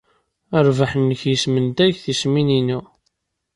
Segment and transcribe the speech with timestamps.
[0.65, 2.79] Rrbeḥ-nnek yesmendag tismin-inu.